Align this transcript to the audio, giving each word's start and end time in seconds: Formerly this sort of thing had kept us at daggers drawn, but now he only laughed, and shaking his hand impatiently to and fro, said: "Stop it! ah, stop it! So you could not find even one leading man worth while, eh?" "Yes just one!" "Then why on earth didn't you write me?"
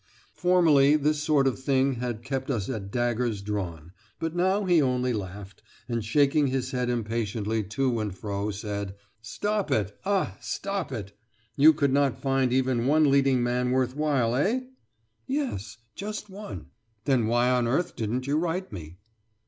Formerly 0.33 0.95
this 0.95 1.21
sort 1.21 1.45
of 1.45 1.59
thing 1.59 1.93
had 1.97 2.23
kept 2.23 2.49
us 2.49 2.67
at 2.69 2.89
daggers 2.89 3.39
drawn, 3.43 3.91
but 4.17 4.35
now 4.35 4.65
he 4.65 4.81
only 4.81 5.13
laughed, 5.13 5.61
and 5.87 6.03
shaking 6.03 6.47
his 6.47 6.71
hand 6.71 6.89
impatiently 6.89 7.61
to 7.65 7.99
and 7.99 8.17
fro, 8.17 8.49
said: 8.49 8.95
"Stop 9.21 9.69
it! 9.69 9.95
ah, 10.03 10.35
stop 10.41 10.91
it! 10.91 11.09
So 11.09 11.13
you 11.57 11.71
could 11.71 11.93
not 11.93 12.19
find 12.19 12.51
even 12.51 12.87
one 12.87 13.11
leading 13.11 13.43
man 13.43 13.69
worth 13.69 13.95
while, 13.95 14.33
eh?" 14.33 14.61
"Yes 15.27 15.77
just 15.93 16.31
one!" 16.31 16.71
"Then 17.05 17.27
why 17.27 17.51
on 17.51 17.67
earth 17.67 17.95
didn't 17.95 18.25
you 18.25 18.39
write 18.39 18.73
me?" 18.73 18.97